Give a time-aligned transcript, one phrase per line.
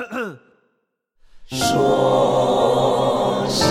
[0.00, 0.06] 说
[3.50, 3.68] 声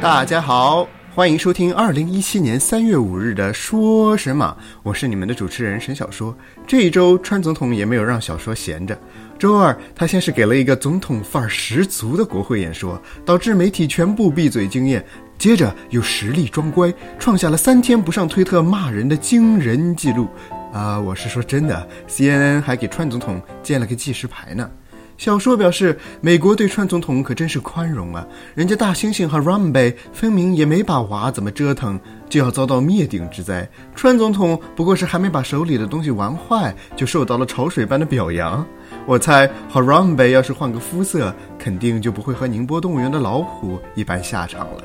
[0.00, 4.56] 大家好，欢迎收听二零一七年三月五日的说什么？
[4.84, 6.32] 我是你们的主持人沈小说。
[6.68, 8.96] 这一周，川总统也没有让小说闲着。
[9.40, 15.04] 周二，他先是给了一个总统范儿十足的国会演说，导致媒体全部闭嘴惊艳。
[15.40, 20.28] 接着又实力装乖，创下了三天不上推特骂人的惊人记录。
[20.70, 24.70] 啊，我是说真的，CNN 还给川总统建了个计时牌呢。
[25.16, 28.26] 小说表示，美国对川总统可真是宽容啊！
[28.54, 33.66] 人家大猩猩和 Rumby 分明也没把娃怎么折腾，就要遭到灭顶之灾。
[33.94, 38.64] 川总统不过是还没把手里的东西玩坏，就受到了潮水般的表扬。
[39.06, 44.84] 我猜，和 Rumby 要是换个肤色，肯定就不会和宁波动物园的老虎一般下场了。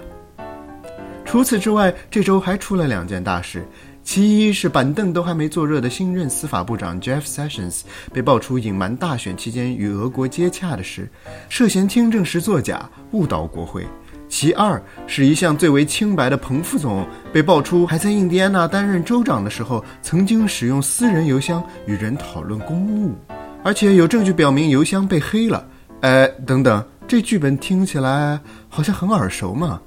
[1.26, 3.66] 除此之外，这周还出了两件大事。
[4.04, 7.82] 其一是板凳都还没坐热的新任司法部长 Jeff Sessions
[8.14, 11.10] 被爆出隐瞒大选期间与俄国接洽的事，
[11.50, 13.84] 涉嫌听证时作假，误导国会。
[14.30, 23.16] 其二是一向最为清白的彭副总被爆出还在印第安纳担任州长的时候，曾经使用私人邮箱与人讨论公务，
[23.64, 25.68] 而且有证据表明邮箱被黑了。
[26.02, 28.40] 哎，等等，这剧本听起来
[28.70, 29.82] 好像很耳熟嘛。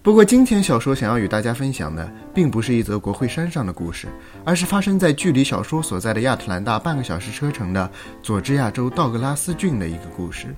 [0.00, 4.06] 不过，今天小说想要与大家分享的，并不是一则国会山上的故事，
[4.44, 7.90] 而是发生在距离小说所在的亚特兰大半个小时车程的
[8.22, 10.54] 佐治亚州道格拉斯郡的一个故事。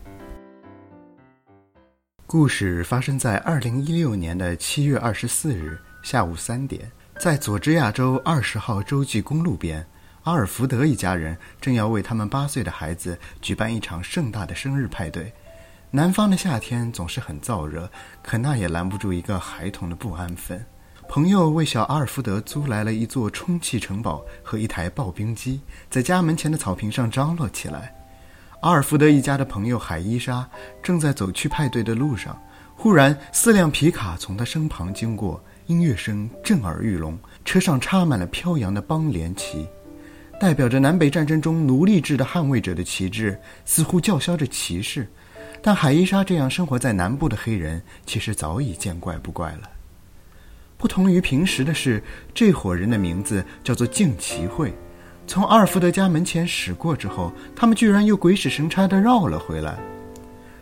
[2.27, 9.85] 故事发生在二零一六年的七月二十四日下午三点，在佐治亚州二十号洲际公路边，
[10.23, 15.33] 阿尔福德一家人正要为他们八岁的孩子举办一场盛大的生日派对。
[15.93, 17.91] 南方的夏天总是很燥热，
[18.23, 20.65] 可那也拦不住一个孩童的不安分。
[21.09, 27.93] 朋友为小阿尔福德租来了一座充气城堡和一台刨冰机，在家门前的草坪上张罗起来。
[28.61, 30.49] 阿尔福德一家的朋友海伊莎
[30.81, 32.41] 正在走去派对的路上，
[32.77, 39.67] 忽然四辆皮卡从他身旁经过，音乐声震耳欲聋，车上插满了飘扬的邦联旗，
[40.39, 45.11] 代表着南北战争中奴隶制的捍卫者的旗帜，似乎叫嚣着歧视。
[45.63, 49.69] 但海伊莎这样生活在南部的黑人，其实早已见怪不怪了。
[50.79, 54.73] 不同于平时的是，这伙人的名字叫做敬奇会。
[55.27, 59.79] 从阿尔福德家门前驶过之后，他们居然又鬼使神差地绕了回来。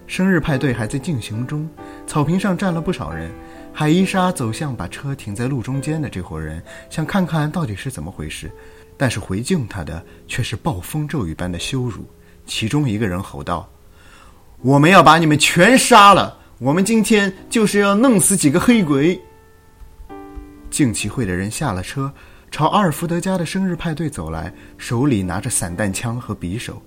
[0.08, 1.69] 生日派对还在进行中，
[2.06, 3.31] 草坪上站了不少人。
[3.72, 6.60] 海伊莎走向把车停在路中间的这伙人，
[6.91, 8.50] 想看看到底是怎么回事。
[8.97, 12.04] 但是回敬他的却是暴风骤雨般的羞辱。
[12.44, 13.70] 其中一个人吼道。
[14.60, 16.36] 我们要把你们全杀了！
[16.58, 19.20] 我们今天就是要弄死几个黑鬼。
[20.69, 22.12] 敬旗会的人下了车，
[22.50, 26.82] 朝阿尔福德家的生日派对走来，手里拿着散弹枪和匕首。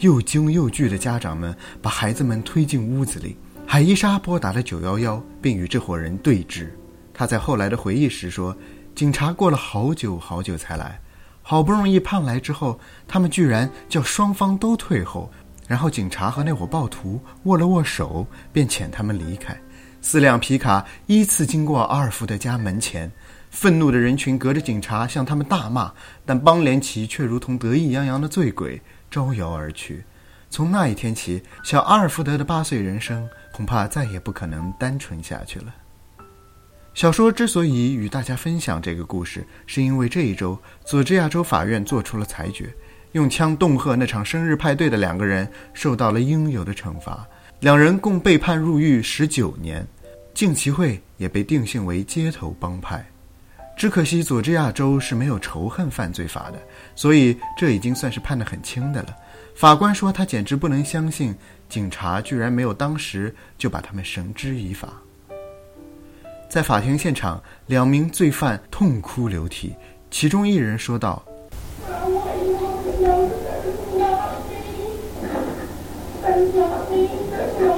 [0.00, 3.38] 又惊又惧的家长们把孩子们推进屋子里。
[3.66, 6.68] 海伊莎拨打了九幺幺，并与这伙人对峙。
[7.14, 8.54] 他在后来的回忆时说
[8.94, 11.00] ：“警察过了好久好久才来，
[11.40, 15.32] 好不容易盼来之后，他们居然叫双方都退后。”
[15.68, 19.56] 然后警察和那伙暴徒握了握手，便遣他们离开。
[20.00, 23.10] 四辆皮卡依次经过阿尔福德家门前，
[23.50, 25.92] 愤怒的人群隔着警察向他们大骂，
[26.24, 28.80] 但邦联奇却如同得意洋洋的醉鬼
[29.10, 30.02] 招摇而去。
[30.48, 35.74] 从那一天起，小阿尔福德的八岁人生恐怕再也不可能单纯下去了。
[36.94, 42.74] 小说之所以与大家分享这个故事，是因为这一周佐治亚州法院做出了裁决。
[43.12, 47.26] 用枪恫吓那场生日派对的两个人受到了应有的惩罚，
[47.60, 49.86] 两人共被判入狱十九年，
[50.34, 53.04] 敬奇会也被定性为街头帮派。
[53.76, 56.58] 只可惜佐治亚州是没有仇恨犯罪法的，
[56.96, 59.16] 所以这已经算是判得很轻的了。
[59.54, 61.34] 法官说他简直不能相信
[61.68, 64.92] 警察居然没有当时就把他们绳之以法。
[66.48, 69.74] 在法庭现场，两名罪犯痛哭流涕，
[70.10, 71.24] 其中一人说道。
[76.38, 77.08] I'm so sorry
[77.40, 77.72] that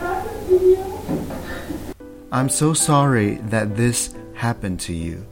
[0.00, 0.84] happened to you.
[2.32, 5.24] I'm so sorry that this happened to you.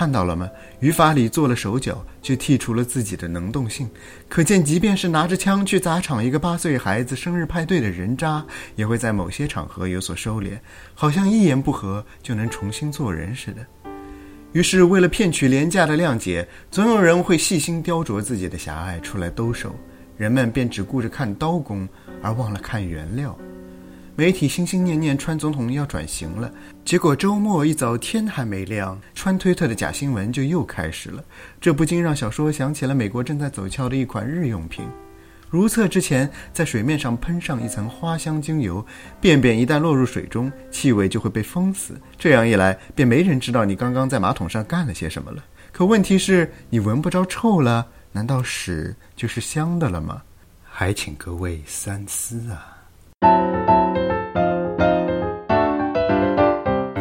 [0.00, 0.48] 看到了吗？
[0.78, 3.86] 语法里做了手脚，却剔除了自己的能动性。
[4.30, 8.42] 可见，即便是拿着枪去砸场一个八岁孩子生日派对的人渣，
[8.76, 10.58] 也会在某些场合有所收敛，
[10.94, 13.66] 好像一言不合就能重新做人似的。
[14.54, 19.76] 于是，为了骗取廉价的谅解，总有人会细心雕琢自己的狭隘出来兜售。
[20.16, 21.86] 人们便只顾着看刀工，
[22.22, 23.38] 而忘了看原料。
[24.20, 26.52] 媒体心心念念川总统要转型了，
[26.84, 31.24] 结果周末一早天还没亮，川推特的假新闻就又开始了。
[31.58, 34.84] 这不禁让小说想起了美国正在走俏的一款日用品。
[35.48, 38.84] 如厕之前，在水面上喷上一层花香精油，
[39.22, 41.98] 便便一旦落入水中，气味就会被封死。
[42.18, 45.42] 这样一来，便没人知道你刚刚在马桶上干了些什么了。
[45.72, 50.20] 可问题是，你闻不着臭了，难道屎就是香的了吗？
[50.62, 52.76] 还请各位三思啊！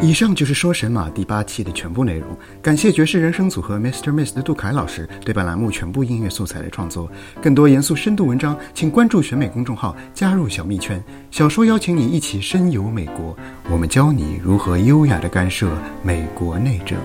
[0.01, 2.29] 以上就是说神马第八期的全部内容。
[2.61, 4.13] 感谢爵士人生组合 Mr.
[4.13, 7.11] Miss 的杜凯老师对本栏目全部音乐素材的创作。
[7.41, 11.03] 更多严肃深度文章，请关注选美公众号，加入小蜜圈。
[11.31, 13.35] 小说邀请你一起深游美国，
[13.69, 15.69] 我们教你如何优雅地干涉
[16.01, 16.97] 美国内政。